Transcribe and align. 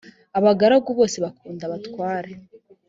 abagaragu 0.37 0.89
bose 0.99 1.17
bakunda 1.25 1.61
abatware. 1.65 2.31